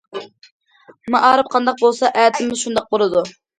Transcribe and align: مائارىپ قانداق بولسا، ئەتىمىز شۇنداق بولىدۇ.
مائارىپ 1.17 1.53
قانداق 1.57 1.79
بولسا، 1.83 2.11
ئەتىمىز 2.25 2.65
شۇنداق 2.67 2.91
بولىدۇ. 2.97 3.27